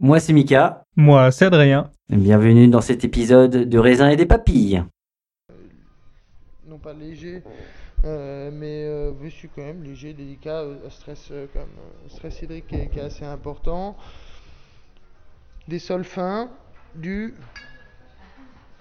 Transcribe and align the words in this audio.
Moi 0.00 0.20
c'est 0.20 0.32
Mika, 0.32 0.82
Moi, 0.96 1.30
c'est 1.32 1.46
Adrien. 1.46 1.90
bienvenue 2.08 2.68
dans 2.68 2.80
cet 2.80 3.04
épisode 3.04 3.50
de 3.50 3.78
raisin 3.78 4.08
et 4.10 4.16
des 4.16 4.26
papilles. 4.26 4.84
non 6.66 6.78
pas 6.78 6.92
léger, 6.92 7.42
euh, 8.04 8.50
mais 8.52 8.84
euh, 8.84 9.12
je 9.24 9.28
suis 9.28 9.48
quand 9.48 9.62
même 9.62 9.82
léger, 9.82 10.12
délicat, 10.12 10.60
euh, 10.60 10.76
stress 10.90 11.28
euh, 11.32 11.46
comme 11.52 11.62
euh, 11.62 12.08
stress 12.08 12.40
hydrique 12.42 12.68
qui 12.68 12.76
est, 12.76 12.86
qui 12.88 12.98
est 13.00 13.02
assez 13.02 13.24
important. 13.24 13.96
Des 15.66 15.80
sols 15.80 16.04
fins, 16.04 16.48
du. 16.94 17.34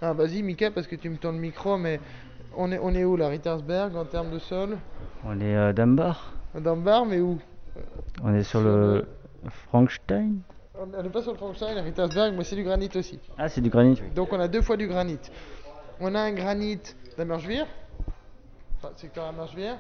Ah 0.01 0.13
vas-y 0.13 0.43
Mika 0.43 0.69
parce 0.69 0.85
que 0.85 0.95
tu 0.95 1.09
me 1.09 1.17
tends 1.17 1.31
le 1.31 1.39
micro, 1.39 1.77
mais 1.77 1.99
on 2.55 2.71
est 2.71 2.77
on 2.79 2.93
est 2.93 3.03
où 3.03 3.17
là, 3.17 3.29
Rittersberg 3.29 3.95
en 3.95 4.05
termes 4.05 4.29
de 4.29 4.39
sol? 4.39 4.77
On 5.25 5.39
est 5.41 5.55
à 5.55 5.73
Dunbar, 5.73 6.33
Dunbar, 6.53 7.05
mais 7.07 7.19
où? 7.19 7.39
On 8.23 8.35
est 8.35 8.43
sur 8.43 8.61
le 8.61 9.07
Frankenstein. 9.49 10.35
On 10.79 10.85
n'est 10.85 11.09
pas 11.09 11.21
sur 11.23 11.31
le 11.31 11.37
Frankenstein, 11.37 11.77
Rittersberg, 11.79 12.35
mais 12.35 12.43
c'est 12.43 12.55
du 12.55 12.63
granit 12.63 12.89
aussi. 12.95 13.19
Ah 13.37 13.49
c'est 13.49 13.61
du 13.61 13.69
granit, 13.69 13.99
oui. 14.01 14.09
Donc 14.11 14.31
on 14.31 14.39
a 14.39 14.47
deux 14.47 14.61
fois 14.61 14.77
du 14.77 14.87
granit. 14.87 15.17
On 15.99 16.13
a 16.13 16.19
un 16.21 16.31
granit 16.33 16.79
d'Amerschwir, 17.17 17.65
enfin 18.77 18.91
secteur 18.95 19.25
Amerschwir, 19.25 19.77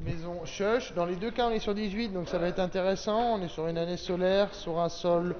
maison 0.00 0.44
Schuch. 0.44 0.92
Dans 0.94 1.04
les 1.06 1.14
deux 1.16 1.30
cas 1.30 1.46
on 1.46 1.50
est 1.50 1.60
sur 1.60 1.74
18, 1.74 2.08
donc 2.08 2.28
ça 2.28 2.38
va 2.38 2.48
être 2.48 2.58
intéressant. 2.58 3.34
On 3.36 3.42
est 3.42 3.48
sur 3.48 3.68
une 3.68 3.78
année 3.78 3.96
solaire, 3.96 4.52
sur 4.52 4.80
un 4.80 4.88
sol, 4.88 5.36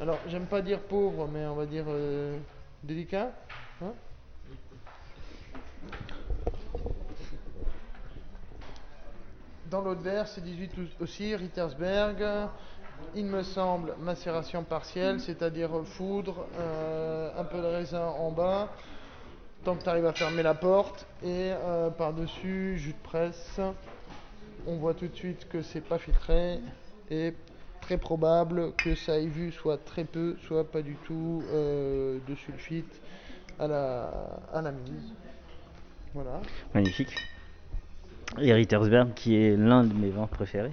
alors 0.00 0.18
j'aime 0.28 0.46
pas 0.46 0.62
dire 0.62 0.78
pauvre, 0.80 1.28
mais 1.32 1.44
on 1.46 1.54
va 1.56 1.66
dire 1.66 1.84
euh, 1.88 2.38
délicat. 2.84 3.32
hein. 3.82 3.92
Dans 9.70 9.80
l'autre 9.82 10.02
verre, 10.02 10.26
c'est 10.26 10.40
18 10.42 10.72
au- 11.00 11.04
aussi, 11.04 11.34
Rittersberg. 11.34 12.24
Il 13.14 13.26
me 13.26 13.42
semble 13.42 13.94
macération 14.00 14.62
partielle, 14.62 15.20
c'est-à-dire 15.20 15.70
foudre, 15.84 16.46
euh, 16.58 17.30
un 17.36 17.44
peu 17.44 17.58
de 17.58 17.66
raisin 17.66 18.06
en 18.06 18.30
bas, 18.30 18.68
tant 19.64 19.74
que 19.74 19.82
tu 19.82 19.88
arrives 19.88 20.06
à 20.06 20.12
fermer 20.12 20.42
la 20.42 20.54
porte, 20.54 21.06
et 21.22 21.52
euh, 21.52 21.90
par-dessus, 21.90 22.78
jus 22.78 22.92
de 22.92 23.02
presse. 23.02 23.60
On 24.66 24.76
voit 24.76 24.94
tout 24.94 25.08
de 25.08 25.16
suite 25.16 25.48
que 25.48 25.62
c'est 25.62 25.80
pas 25.80 25.98
filtré, 25.98 26.60
et 27.10 27.34
très 27.80 27.98
probable 27.98 28.72
que 28.76 28.94
ça 28.94 29.18
ait 29.18 29.26
vu 29.26 29.50
soit 29.50 29.78
très 29.84 30.04
peu, 30.04 30.36
soit 30.46 30.70
pas 30.70 30.82
du 30.82 30.94
tout 30.94 31.42
euh, 31.52 32.18
de 32.28 32.34
sulfite 32.34 33.00
à 33.58 33.66
la, 33.66 34.72
mise. 34.72 35.12
Voilà. 36.14 36.40
Magnifique. 36.74 37.14
Et 38.40 38.52
Rittersberg 38.52 39.12
qui 39.14 39.36
est 39.36 39.56
l'un 39.56 39.84
de 39.84 39.92
mes 39.92 40.10
vins 40.10 40.26
préférés. 40.26 40.72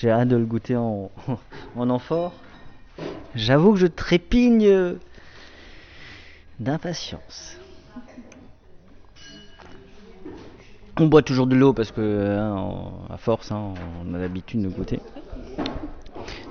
J'ai 0.00 0.10
hâte 0.10 0.28
de 0.28 0.36
le 0.36 0.44
goûter 0.44 0.76
en, 0.76 1.10
en 1.76 1.90
amphore. 1.90 2.32
J'avoue 3.34 3.72
que 3.72 3.78
je 3.80 3.86
trépigne 3.88 4.96
d'impatience. 6.60 7.56
On 11.00 11.06
boit 11.06 11.22
toujours 11.22 11.48
de 11.48 11.56
l'eau 11.56 11.72
parce 11.72 11.90
que, 11.90 12.36
hein, 12.38 12.92
à 13.10 13.16
force, 13.16 13.50
hein, 13.50 13.74
on 14.04 14.14
a 14.14 14.18
l'habitude 14.18 14.62
de 14.62 14.68
goûter. 14.68 15.00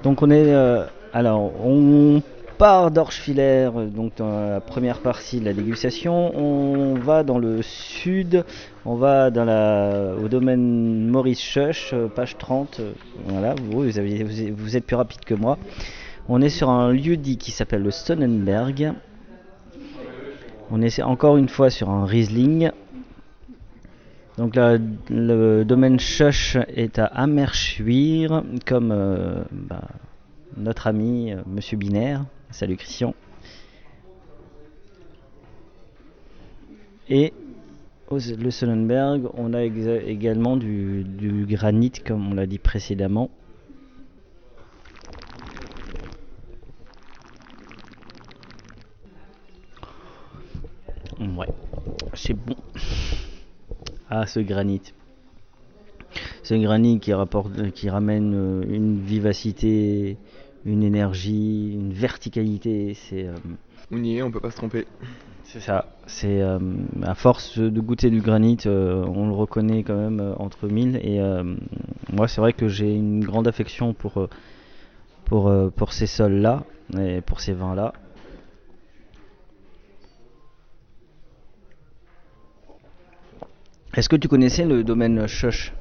Donc 0.03 0.21
on 0.21 0.29
est, 0.29 0.53
euh, 0.53 0.85
alors 1.13 1.51
on 1.65 2.21
part 2.57 2.91
d'Orschwiller, 2.91 3.69
euh, 3.75 3.85
donc 3.87 4.13
dans 4.17 4.49
la 4.49 4.59
première 4.61 4.99
partie 4.99 5.39
de 5.39 5.45
la 5.45 5.53
dégustation. 5.53 6.35
On 6.35 6.95
va 6.95 7.23
dans 7.23 7.37
le 7.37 7.61
sud, 7.61 8.43
on 8.85 8.95
va 8.95 9.29
dans 9.31 9.45
la, 9.45 10.13
au 10.21 10.27
domaine 10.27 11.07
Maurice 11.09 11.39
Schuch, 11.41 11.91
euh, 11.93 12.07
page 12.07 12.37
30. 12.37 12.79
euh, 12.79 12.91
Voilà, 13.27 13.55
vous, 13.71 13.87
êtes- 13.99 14.85
plus 14.85 14.95
rapide 14.95 15.21
que 15.25 15.33
moi. 15.35 15.57
On 16.29 16.41
est 16.41 16.49
sur 16.49 16.69
un 16.69 16.91
lieu 16.91 17.15
dit 17.17 17.37
qui 17.37 17.51
s'appelle 17.51 17.83
le 17.83 17.91
Sonnenberg. 17.91 18.93
On 20.71 20.81
est 20.81 21.01
encore 21.01 21.37
une 21.37 21.47
fois 21.49 21.69
sur 21.69 21.89
un 21.89 22.05
Riesling. 22.05 22.71
Donc 24.37 24.55
le 25.09 25.63
domaine 25.63 25.99
Schuch 25.99 26.57
est 26.75 26.99
à 26.99 27.05
Amerschwir, 27.05 28.43
comme 28.65 28.93
bah, 29.51 29.81
notre 30.57 30.87
ami 30.87 31.33
Monsieur 31.47 31.77
Binaire. 31.77 32.25
Salut 32.49 32.77
Christian. 32.77 33.13
Et 37.09 37.33
le 38.11 38.49
Sonnenberg, 38.51 39.29
on 39.33 39.53
a 39.53 39.63
également 39.63 40.57
du, 40.57 41.03
du 41.03 41.45
granit, 41.45 41.91
comme 42.05 42.31
on 42.31 42.33
l'a 42.33 42.45
dit 42.45 42.57
précédemment. 42.57 43.29
Ouais, 51.19 51.47
c'est 52.13 52.33
bon. 52.33 52.55
Ah, 54.09 54.25
ce 54.25 54.39
granit. 54.39 54.93
Ce 56.43 56.53
granit 56.53 56.99
qui, 56.99 57.13
rapporte, 57.13 57.71
qui 57.71 57.89
ramène 57.89 58.33
euh, 58.33 58.63
une 58.69 59.01
vivacité, 59.01 60.17
une 60.65 60.83
énergie, 60.83 61.73
une 61.73 61.93
verticalité. 61.93 62.93
C'est 62.93 63.27
euh, 63.27 63.35
On 63.91 64.03
y 64.03 64.17
est, 64.17 64.21
on 64.21 64.31
peut 64.31 64.39
pas 64.39 64.51
se 64.51 64.57
tromper. 64.57 64.85
c'est 65.43 65.59
ça. 65.59 65.85
C'est 66.07 66.41
euh, 66.41 66.59
à 67.03 67.15
force 67.15 67.59
de 67.59 67.81
goûter 67.81 68.09
du 68.09 68.21
granit, 68.21 68.57
euh, 68.65 69.03
on 69.05 69.27
le 69.27 69.33
reconnaît 69.33 69.83
quand 69.83 69.97
même 69.97 70.19
euh, 70.19 70.33
entre 70.37 70.67
mille. 70.67 70.97
Et 70.97 71.19
moi, 72.11 72.27
c'est 72.27 72.41
vrai 72.41 72.53
que 72.53 72.67
j'ai 72.67 72.93
une 72.93 73.23
grande 73.23 73.47
affection 73.47 73.93
pour 73.93 74.27
pour, 75.25 75.51
pour 75.75 75.91
ces 75.91 76.07
sols-là 76.07 76.63
et 76.97 77.19
pour 77.19 77.41
ces 77.41 77.53
vins-là. 77.53 77.93
Est-ce 83.93 84.07
que 84.07 84.15
tu 84.15 84.27
connaissais 84.27 84.63
le 84.63 84.83
domaine 84.83 85.27
Choche 85.27 85.73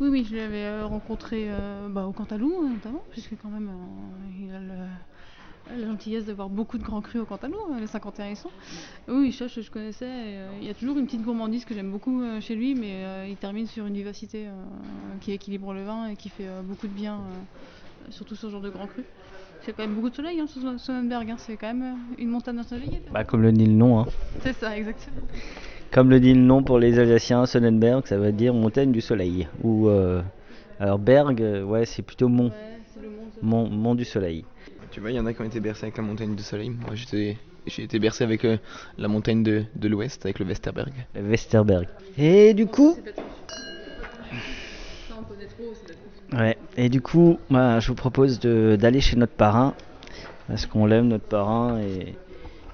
Oui, 0.00 0.08
oui, 0.08 0.26
je 0.28 0.36
l'avais 0.36 0.64
euh, 0.64 0.86
rencontré 0.86 1.46
euh, 1.48 1.88
bah, 1.88 2.06
au 2.06 2.12
Cantalou 2.12 2.52
euh, 2.62 2.68
notamment, 2.68 3.02
puisque 3.10 3.36
quand 3.40 3.48
même 3.48 3.68
euh, 3.68 4.44
il 4.44 4.54
a 4.54 4.60
le- 4.60 5.76
la 5.80 5.84
gentillesse 5.86 6.26
d'avoir 6.26 6.48
beaucoup 6.48 6.78
de 6.78 6.84
grands 6.84 7.00
crus 7.00 7.20
au 7.20 7.24
Cantalou, 7.24 7.56
euh, 7.72 7.80
les 7.80 7.86
51 7.88 8.28
ils 8.28 8.36
sont. 8.36 8.50
Oui, 9.08 9.32
je 9.32 9.70
connaissais. 9.70 10.04
et, 10.06 10.36
euh, 10.36 10.58
il 10.60 10.66
y 10.66 10.70
a 10.70 10.74
toujours 10.74 10.98
une 10.98 11.06
petite 11.06 11.22
gourmandise 11.22 11.64
que 11.64 11.74
j'aime 11.74 11.90
beaucoup 11.90 12.22
chez 12.40 12.54
lui, 12.54 12.74
mais 12.74 13.30
il 13.30 13.36
termine 13.36 13.66
sur 13.66 13.86
une 13.86 13.94
vivacité 13.94 14.46
qui 15.20 15.32
équilibre 15.32 15.72
le 15.72 15.84
vin 15.84 16.08
et 16.08 16.16
qui 16.16 16.28
fait 16.28 16.48
beaucoup 16.62 16.86
de 16.86 16.92
bien, 16.92 17.20
surtout 18.10 18.36
sur 18.36 18.48
ce 18.48 18.52
genre 18.52 18.60
de 18.60 18.70
grands 18.70 18.86
crus. 18.86 19.06
Fait 19.62 19.72
quand 19.72 19.82
même 19.82 19.94
beaucoup 19.94 20.10
de 20.10 20.14
soleil 20.14 20.38
hein, 20.38 20.46
sur 20.46 20.78
Sonnenberg, 20.78 21.28
hein, 21.30 21.36
c'est 21.38 21.56
quand 21.56 21.74
même 21.74 21.98
une 22.18 22.28
montagne 22.28 22.60
ensoleillée. 22.60 23.02
bah, 23.10 23.24
Comme 23.24 23.42
le 23.42 23.50
dit 23.50 23.66
le 23.66 23.72
nom. 23.72 23.98
Hein. 24.00 24.06
C'est 24.42 24.52
ça, 24.52 24.76
exactement. 24.76 25.16
Comme 25.92 26.10
le 26.10 26.20
dit 26.20 26.34
le 26.34 26.40
nom 26.40 26.62
pour 26.62 26.78
les 26.78 26.98
Alsaciens, 26.98 27.46
Sonnenberg, 27.46 28.06
ça 28.06 28.18
veut 28.18 28.32
dire 28.32 28.52
montagne 28.52 28.92
du 28.92 29.00
soleil. 29.00 29.48
Ou 29.62 29.88
euh, 29.88 30.20
alors 30.78 30.98
Berg, 30.98 31.40
euh, 31.40 31.62
ouais, 31.62 31.86
c'est 31.86 32.02
plutôt 32.02 32.28
mont, 32.28 32.52
le 33.00 33.08
monde. 33.08 33.28
mont, 33.40 33.68
mont 33.70 33.94
du 33.94 34.04
soleil. 34.04 34.44
Tu 34.90 35.00
vois, 35.00 35.10
il 35.10 35.16
y 35.16 35.20
en 35.20 35.26
a 35.26 35.32
qui 35.32 35.40
ont 35.40 35.44
été 35.44 35.60
bercés 35.60 35.84
avec 35.84 35.96
la 35.96 36.02
montagne 36.02 36.34
du 36.34 36.42
soleil. 36.42 36.70
Moi, 36.70 36.94
j'étais, 36.94 37.36
j'ai 37.66 37.82
été 37.84 37.98
bercé 37.98 38.24
avec 38.24 38.44
euh, 38.44 38.58
la 38.98 39.08
montagne 39.08 39.42
de, 39.42 39.64
de 39.74 39.88
l'ouest, 39.88 40.24
avec 40.26 40.38
le 40.38 40.44
Westerberg. 40.46 40.92
Le 41.14 41.22
Westerberg. 41.22 41.86
Et 42.18 42.52
du 42.54 42.66
coup, 42.66 42.96
Ça, 45.08 45.14
on 45.18 45.22
connaît 45.24 45.46
trop, 45.46 45.72
c'est 45.74 46.34
la 46.36 46.40
ouais, 46.42 46.56
et 46.76 46.88
du 46.88 47.00
coup, 47.00 47.38
bah, 47.50 47.78
je 47.80 47.88
vous 47.88 47.94
propose 47.94 48.38
de- 48.40 48.76
d'aller 48.78 49.00
chez 49.00 49.16
notre 49.16 49.34
parrain 49.34 49.74
parce 50.48 50.66
qu'on 50.66 50.86
l'aime 50.86 51.08
notre 51.08 51.24
parrain 51.24 51.78
et, 51.80 52.14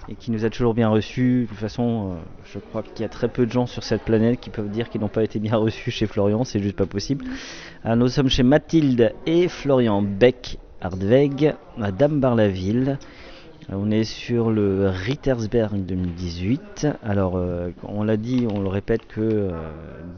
et 0.08 0.14
qui 0.14 0.30
nous 0.30 0.44
a 0.44 0.50
toujours 0.50 0.74
bien 0.74 0.88
reçus. 0.88 1.42
De 1.42 1.48
toute 1.48 1.58
façon, 1.58 2.12
euh, 2.12 2.14
je 2.52 2.58
crois 2.58 2.82
qu'il 2.82 3.02
y 3.02 3.04
a 3.04 3.08
très 3.08 3.28
peu 3.28 3.46
de 3.46 3.52
gens 3.52 3.66
sur 3.66 3.82
cette 3.82 4.02
planète 4.02 4.40
qui 4.40 4.50
peuvent 4.50 4.70
dire 4.70 4.88
qu'ils 4.88 5.00
n'ont 5.00 5.08
pas 5.08 5.22
été 5.22 5.38
bien 5.38 5.56
reçus 5.58 5.90
chez 5.90 6.06
Florian, 6.06 6.44
c'est 6.44 6.60
juste 6.60 6.76
pas 6.76 6.86
possible. 6.86 7.24
Alors, 7.84 7.96
nous 7.96 8.08
sommes 8.08 8.28
chez 8.28 8.42
Mathilde 8.42 9.12
et 9.26 9.48
Florian 9.48 10.02
Beck 10.02 10.58
Hardweg, 10.80 11.54
Madame 11.76 12.20
Barlaville. 12.20 12.98
Euh, 13.70 13.74
On 13.76 13.90
est 13.90 14.04
sur 14.04 14.50
le 14.50 14.88
Rittersberg 14.88 15.84
2018. 15.84 16.88
Alors, 17.04 17.36
euh, 17.36 17.70
on 17.86 18.02
l'a 18.02 18.16
dit, 18.16 18.46
on 18.52 18.60
le 18.60 18.68
répète 18.68 19.06
que 19.06 19.20
euh, 19.20 19.50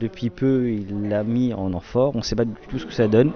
depuis 0.00 0.30
peu, 0.30 0.70
il 0.70 1.08
l'a 1.08 1.22
mis 1.22 1.52
en 1.52 1.72
amphore. 1.74 2.12
On 2.14 2.18
ne 2.18 2.24
sait 2.24 2.36
pas 2.36 2.44
du 2.44 2.52
tout 2.68 2.78
ce 2.78 2.86
que 2.86 2.92
ça 2.92 3.08
donne, 3.08 3.32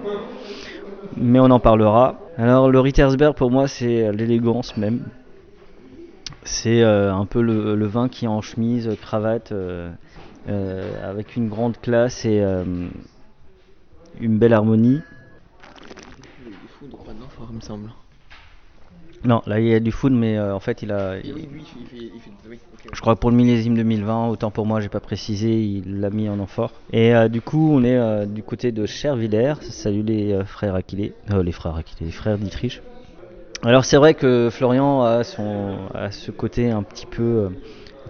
mais 1.15 1.39
on 1.39 1.51
en 1.51 1.59
parlera. 1.59 2.19
Alors, 2.37 2.69
le 2.69 2.79
Rittersberg, 2.79 3.35
pour 3.35 3.51
moi, 3.51 3.67
c'est 3.67 4.11
l'élégance 4.11 4.75
même. 4.77 5.01
C'est 6.51 6.81
euh, 6.81 7.13
un 7.13 7.25
peu 7.27 7.41
le, 7.43 7.75
le 7.75 7.85
vin 7.85 8.09
qui 8.09 8.25
est 8.25 8.27
en 8.27 8.41
chemise, 8.41 8.89
cravate, 9.01 9.51
euh, 9.51 9.91
euh, 10.49 11.09
avec 11.09 11.35
une 11.35 11.47
grande 11.47 11.79
classe 11.79 12.25
et 12.25 12.41
euh, 12.41 12.63
une 14.19 14.39
belle 14.39 14.53
harmonie. 14.53 15.03
Il 16.43 16.47
est 16.47 16.67
fou 16.67 16.85
de 16.87 16.91
droit 16.91 17.13
de 17.13 17.19
l'enfort, 17.21 17.47
il 17.51 17.55
me 17.57 17.61
semble. 17.61 17.91
Non, 19.23 19.43
là 19.45 19.59
il 19.59 19.67
y 19.67 19.75
a 19.75 19.79
du 19.79 19.91
food, 19.91 20.11
mais 20.11 20.37
euh, 20.37 20.55
en 20.55 20.59
fait 20.59 20.81
il 20.81 20.91
a. 20.91 21.17
Oui, 21.23 21.31
oui, 21.35 21.47
il 21.53 21.65
fait, 21.65 21.79
il 21.79 21.85
fait- 21.85 22.11
il 22.15 22.19
fait- 22.19 22.31
oui, 22.49 22.59
ok. 22.73 22.89
Je 22.93 22.99
crois 22.99 23.15
que 23.15 23.19
pour 23.19 23.29
le 23.29 23.37
millésime 23.37 23.75
2020, 23.75 24.27
autant 24.29 24.49
pour 24.49 24.65
moi, 24.65 24.81
j'ai 24.81 24.89
pas 24.89 25.01
précisé, 25.01 25.61
il 25.61 25.99
l'a 25.99 26.09
mis 26.09 26.29
en 26.29 26.39
amphore. 26.39 26.71
Et 26.91 27.13
euh, 27.13 27.27
du 27.27 27.41
coup, 27.41 27.69
on 27.73 27.83
est 27.83 27.95
euh, 27.97 28.25
du 28.25 28.41
côté 28.41 28.71
de 28.71 28.87
Chervillers. 28.87 29.53
Salut 29.61 30.01
les 30.01 30.33
euh, 30.33 30.45
frères 30.45 30.73
Aquilé, 30.73 31.13
euh, 31.31 31.43
les 31.43 31.51
frères 31.51 31.75
Aquilé, 31.75 32.07
les 32.07 32.11
frères 32.11 32.39
d'Itriche. 32.39 32.81
Alors 33.63 33.83
c'est 33.83 33.97
vrai 33.97 34.13
que 34.13 34.47
Florian 34.49 35.03
a 35.03 35.25
son 35.25 35.75
ce 36.11 36.31
côté 36.31 36.71
un 36.71 36.81
petit 36.81 37.05
peu 37.05 37.23
euh, 37.23 37.49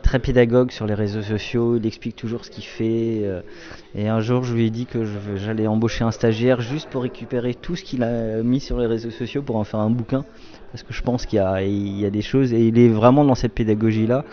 très 0.03 0.19
pédagogue 0.19 0.69
sur 0.69 0.85
les 0.85 0.93
réseaux 0.93 1.23
sociaux. 1.23 1.75
Il 1.77 1.87
explique 1.87 2.15
toujours 2.15 2.45
ce 2.45 2.51
qu'il 2.51 2.63
fait. 2.63 3.21
euh, 3.23 3.41
et 3.95 4.07
un 4.07 4.19
jour, 4.19 4.43
je 4.43 4.53
lui 4.53 4.67
ai 4.67 4.69
dit 4.69 4.85
que 4.85 5.05
j'allais 5.37 5.65
embaucher 5.65 6.03
un 6.03 6.11
stagiaire 6.11 6.61
juste 6.61 6.87
pour 6.91 7.01
récupérer 7.01 7.55
tout 7.55 7.75
ce 7.75 7.83
qu'il 7.83 8.03
a 8.03 8.43
mis 8.43 8.59
sur 8.59 8.77
les 8.77 8.85
réseaux 8.85 9.09
sociaux 9.09 9.41
pour 9.41 9.55
en 9.55 9.63
faire 9.63 9.79
un 9.79 9.89
bouquin. 9.89 10.23
Parce 10.71 10.83
que 10.83 10.93
je 10.93 11.01
pense 11.01 11.25
qu'il 11.25 11.39
y 11.39 12.05
a, 12.05 12.09
des 12.11 12.21
choses 12.21 12.53
et 12.53 12.67
il 12.67 12.77
est 12.77 12.89
vraiment 12.89 13.25
dans 13.25 13.33
cette 13.33 13.53
pédagogie-là. 13.53 14.25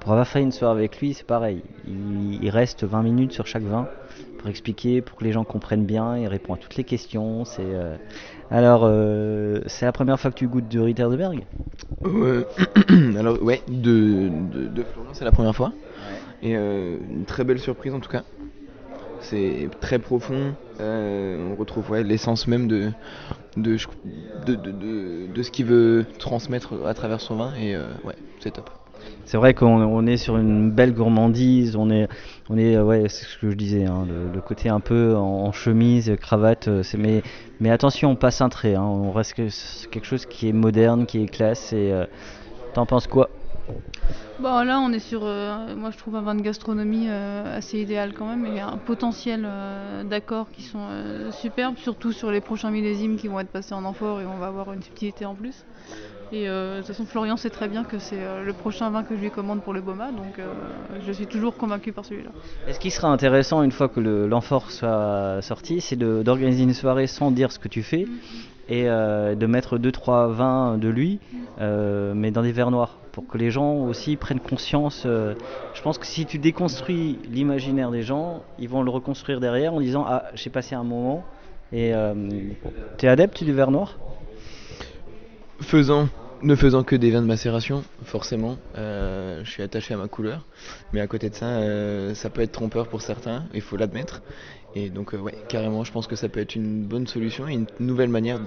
Pour 0.00 0.10
avoir 0.10 0.26
fait 0.26 0.42
une 0.42 0.50
soirée 0.50 0.76
avec 0.76 0.98
lui, 0.98 1.14
c'est 1.14 1.26
pareil. 1.26 1.62
Il, 1.86 2.42
il 2.42 2.50
reste 2.50 2.82
20 2.82 3.02
minutes 3.04 3.32
sur 3.32 3.46
chaque 3.46 3.62
vin 3.62 3.86
pour 4.44 4.50
expliquer, 4.50 5.00
pour 5.00 5.16
que 5.16 5.24
les 5.24 5.32
gens 5.32 5.42
comprennent 5.42 5.86
bien. 5.86 6.18
Il 6.18 6.26
répond 6.26 6.52
à 6.52 6.58
toutes 6.58 6.76
les 6.76 6.84
questions. 6.84 7.46
C'est 7.46 7.62
euh, 7.64 7.96
alors, 8.50 8.82
euh, 8.84 9.62
c'est 9.66 9.86
la 9.86 9.92
première 9.92 10.20
fois 10.20 10.30
que 10.30 10.36
tu 10.36 10.46
goûtes 10.48 10.68
de 10.68 10.80
Rittersberg 10.80 11.44
Euh, 12.04 12.44
alors, 13.18 13.42
ouais, 13.42 13.62
de, 13.68 14.28
de, 14.52 14.66
de 14.68 14.82
Florian, 14.82 15.12
c'est 15.14 15.24
la 15.24 15.32
première 15.32 15.56
fois. 15.56 15.72
Et 16.42 16.58
euh, 16.58 16.98
une 17.10 17.24
très 17.24 17.42
belle 17.44 17.58
surprise 17.58 17.94
en 17.94 18.00
tout 18.00 18.10
cas. 18.10 18.22
C'est 19.22 19.70
très 19.80 19.98
profond. 19.98 20.52
on 20.78 21.56
retrouve 21.58 21.90
ouais, 21.90 22.04
l'essence 22.04 22.46
même 22.46 22.68
de, 22.68 22.90
de, 23.56 23.78
de, 24.44 24.56
de, 24.56 25.26
de- 25.34 25.42
ce 25.42 25.50
qu'il 25.50 25.64
veut 25.64 26.04
transmettre 26.18 26.74
à 26.84 26.92
travers 26.92 27.22
son 27.22 27.36
vin. 27.36 27.54
Et 27.54 27.74
ouais, 28.04 28.14
c'est 28.40 28.50
top. 28.50 28.68
C'est 29.26 29.38
vrai 29.38 29.54
qu'on 29.54 29.82
on 29.82 30.06
est 30.06 30.18
sur 30.18 30.36
une 30.36 30.70
belle 30.70 30.92
gourmandise, 30.92 31.76
on 31.76 31.90
est, 31.90 32.08
on 32.50 32.58
est, 32.58 32.78
ouais, 32.78 33.08
c'est 33.08 33.24
ce 33.24 33.38
que 33.38 33.50
je 33.50 33.56
disais, 33.56 33.86
hein, 33.86 34.06
le, 34.06 34.40
côté 34.40 34.68
un 34.68 34.80
peu 34.80 35.16
en, 35.16 35.50
chemise, 35.50 36.14
cravate, 36.20 36.68
euh, 36.68 36.82
mais, 37.60 37.70
attention, 37.70 38.10
on 38.10 38.16
passe 38.16 38.42
un 38.42 38.50
trait, 38.50 38.74
hein, 38.74 38.82
on 38.82 39.12
reste 39.12 39.34
que 39.34 39.48
quelque 39.88 40.04
chose 40.04 40.26
qui 40.26 40.48
est 40.48 40.52
moderne, 40.52 41.06
qui 41.06 41.22
est 41.22 41.26
classe, 41.26 41.72
et 41.72 41.90
euh, 41.90 42.04
t'en 42.74 42.84
penses 42.84 43.06
quoi? 43.06 43.30
Bon 44.40 44.62
là 44.62 44.78
on 44.80 44.92
est 44.92 44.98
sur, 44.98 45.22
euh, 45.24 45.74
moi 45.74 45.90
je 45.90 45.96
trouve 45.96 46.16
un 46.16 46.20
vin 46.20 46.34
de 46.34 46.42
gastronomie 46.42 47.08
assez 47.08 47.80
idéal 47.80 48.12
quand 48.12 48.26
même, 48.26 48.44
il 48.46 48.54
y 48.54 48.60
a 48.60 48.68
un 48.68 48.76
potentiel 48.76 49.44
euh, 49.46 50.04
d'accords 50.04 50.50
qui 50.52 50.62
sont 50.62 50.86
superbes, 51.30 51.76
surtout 51.78 52.12
sur 52.12 52.30
les 52.30 52.42
prochains 52.42 52.70
millésimes 52.70 53.16
qui 53.16 53.28
vont 53.28 53.40
être 53.40 53.48
passés 53.48 53.74
en 53.74 53.84
amphore 53.84 54.20
et 54.20 54.26
on 54.26 54.36
va 54.36 54.48
avoir 54.48 54.72
une 54.72 54.82
subtilité 54.82 55.24
en 55.24 55.34
plus. 55.34 55.64
Et 56.32 56.48
euh, 56.48 56.76
de 56.76 56.78
toute 56.78 56.88
façon 56.88 57.04
Florian 57.04 57.36
sait 57.36 57.50
très 57.50 57.68
bien 57.68 57.84
que 57.84 57.98
c'est 57.98 58.22
euh, 58.22 58.42
le 58.44 58.52
prochain 58.52 58.90
vin 58.90 59.02
que 59.02 59.16
je 59.16 59.20
lui 59.20 59.30
commande 59.30 59.62
pour 59.62 59.72
le 59.72 59.80
Boma, 59.80 60.10
donc 60.10 60.38
euh, 60.38 60.52
je 61.04 61.12
suis 61.12 61.26
toujours 61.26 61.56
convaincu 61.56 61.92
par 61.92 62.04
celui-là. 62.04 62.30
Et 62.68 62.72
ce 62.72 62.80
qui 62.80 62.90
sera 62.90 63.08
intéressant 63.08 63.62
une 63.62 63.72
fois 63.72 63.88
que 63.88 64.00
l'amphore 64.00 64.70
soit 64.70 65.40
sorti, 65.42 65.80
c'est 65.80 65.96
d'organiser 65.96 66.62
une 66.62 66.74
soirée 66.74 67.06
sans 67.06 67.30
dire 67.30 67.52
ce 67.52 67.58
que 67.58 67.68
tu 67.68 67.82
fais, 67.82 68.06
et 68.68 68.84
de 68.84 69.46
mettre 69.46 69.78
2-3 69.78 70.32
vins 70.32 70.78
de 70.78 70.88
lui, 70.88 71.20
mais 71.58 72.30
dans 72.30 72.42
des 72.42 72.52
verres 72.52 72.70
noirs, 72.70 72.98
pour 73.12 73.26
que 73.26 73.36
les 73.36 73.50
gens 73.50 73.74
aussi 73.74 74.16
prennent 74.16 74.40
conscience. 74.40 75.02
je 75.04 75.82
pense 75.82 75.98
que 75.98 76.06
si 76.06 76.24
tu 76.24 76.38
déconstruis 76.38 77.18
l'imaginaire 77.30 77.90
des 77.90 78.02
gens, 78.02 78.42
ils 78.58 78.68
vont 78.68 78.82
le 78.82 78.90
reconstruire 78.90 79.40
derrière 79.40 79.74
en 79.74 79.80
disant 79.80 80.04
Ah, 80.08 80.24
j'ai 80.34 80.50
passé 80.50 80.74
un 80.74 80.84
moment. 80.84 81.24
Et 81.74 81.92
euh, 81.92 82.14
t'es 82.98 83.08
adepte 83.08 83.42
du 83.42 83.52
verre 83.52 83.72
noir? 83.72 83.98
Faisant, 85.60 86.08
ne 86.42 86.54
faisant 86.56 86.82
que 86.82 86.96
des 86.96 87.10
vins 87.10 87.22
de 87.22 87.26
macération, 87.26 87.84
forcément, 88.04 88.58
euh, 88.76 89.40
je 89.44 89.50
suis 89.50 89.62
attaché 89.62 89.94
à 89.94 89.96
ma 89.96 90.08
couleur. 90.08 90.44
Mais 90.92 91.00
à 91.00 91.06
côté 91.06 91.30
de 91.30 91.34
ça, 91.34 91.46
euh, 91.46 92.14
ça 92.14 92.28
peut 92.28 92.42
être 92.42 92.52
trompeur 92.52 92.88
pour 92.88 93.02
certains, 93.02 93.44
il 93.54 93.60
faut 93.60 93.76
l'admettre. 93.76 94.22
Et 94.74 94.90
donc, 94.90 95.14
euh, 95.14 95.18
ouais, 95.18 95.34
carrément, 95.48 95.84
je 95.84 95.92
pense 95.92 96.06
que 96.06 96.16
ça 96.16 96.28
peut 96.28 96.40
être 96.40 96.54
une 96.56 96.82
bonne 96.84 97.06
solution 97.06 97.48
et 97.48 97.54
une 97.54 97.66
nouvelle 97.80 98.08
manière, 98.08 98.40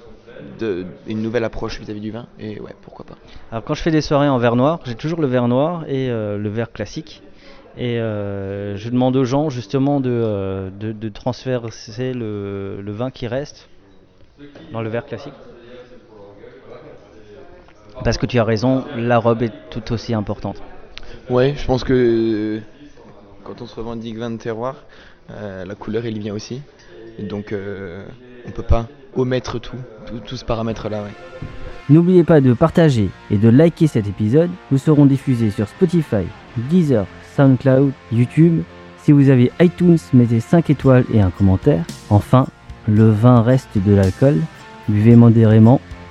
une 1.08 1.22
nouvelle 1.22 1.46
approche 1.46 1.80
vis-à-vis 1.80 2.02
du 2.02 2.12
vin. 2.12 2.28
Et 2.40 2.60
ouais, 2.60 2.76
pourquoi 2.82 3.06
pas. 3.06 3.16
Alors 3.52 3.64
quand 3.64 3.74
je 3.74 3.82
fais 3.82 3.92
des 3.92 4.02
soirées 4.02 4.30
en 4.30 4.38
verre 4.38 4.56
noir, 4.56 4.80
j'ai 4.86 4.96
toujours 4.96 5.22
le 5.22 5.28
verre 5.28 5.48
noir 5.48 5.86
et 5.88 6.10
le 6.10 6.50
verre 6.50 6.72
classique. 6.72 7.24
Et 7.78 7.96
je 7.96 8.90
demande 8.90 9.16
aux 9.16 9.24
gens 9.24 9.50
justement 9.50 10.00
de, 10.00 10.70
de, 10.78 10.92
de 10.92 11.10
transverser 11.10 12.14
le, 12.14 12.82
le 12.82 12.92
vin 12.92 13.10
qui 13.10 13.26
reste 13.28 13.70
dans 14.74 14.82
le 14.82 14.90
verre 14.90 15.06
classique. 15.06 15.34
Parce 18.04 18.18
que 18.18 18.26
tu 18.26 18.40
as 18.40 18.44
raison, 18.44 18.86
la 18.96 19.18
robe 19.18 19.42
est 19.42 19.54
tout 19.70 19.92
aussi 19.92 20.14
importante. 20.14 20.62
Ouais, 21.30 21.56
je 21.58 21.66
pense 21.66 21.84
que 21.84 21.94
euh, 21.94 22.60
quand 23.44 23.62
on 23.62 23.66
se 23.66 23.76
revendique 23.76 24.18
vin 24.18 24.32
de 24.32 24.38
terroir, 24.38 24.76
euh, 25.32 25.66
la 25.66 25.76
couleur 25.76 26.06
elle 26.06 26.18
y 26.18 26.20
vient 26.20 26.34
aussi. 26.34 26.62
Et 27.20 27.24
donc 27.24 27.52
euh, 27.52 28.06
on 28.48 28.52
peut 28.52 28.64
pas 28.64 28.88
omettre 29.16 29.60
tout, 29.60 29.78
tout, 30.06 30.20
tout 30.20 30.38
ce 30.38 30.46
paramètre-là. 30.46 31.04
Ouais. 31.04 31.14
N'oubliez 31.90 32.24
pas 32.24 32.42
de 32.42 32.54
partager 32.54 33.10
et 33.32 33.38
de 33.38 33.48
liker 33.48 33.88
cet 33.88 34.08
épisode. 34.08 34.50
Nous 34.72 34.78
serons 34.78 35.06
diffusés 35.06 35.52
sur 35.52 35.68
Spotify, 35.68 36.26
Deezer, 36.70 37.06
SoundCloud, 37.36 37.92
YouTube. 38.12 38.64
Si 39.04 39.14
vous 39.14 39.30
avez 39.30 39.52
iTunes, 39.62 39.98
mettez 40.14 40.42
5 40.42 40.70
étoiles 40.70 41.06
et 41.14 41.22
un 41.22 41.30
commentaire. 41.30 41.86
Enfin, 42.10 42.46
le 42.90 43.10
vin 43.10 43.42
reste 43.42 43.78
de 43.78 43.96
l'alcool. 43.96 44.36
Buvez 44.90 45.16
modérément, 45.16 45.80